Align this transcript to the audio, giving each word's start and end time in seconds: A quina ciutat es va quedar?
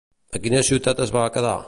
A 0.39 0.41
quina 0.45 0.63
ciutat 0.69 1.05
es 1.07 1.15
va 1.19 1.27
quedar? 1.37 1.57